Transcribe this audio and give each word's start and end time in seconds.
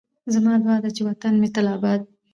زما 0.33 0.53
دعا 0.63 0.77
ده 0.83 0.89
چې 0.95 1.01
وطن 1.07 1.33
مې 1.41 1.47
تل 1.55 1.67
اباد 1.75 2.01